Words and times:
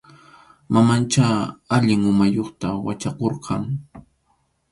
Mamanchá 0.73 1.27
allin 1.75 2.01
umayuqta 2.11 2.67
wachakurqan. 2.85 3.63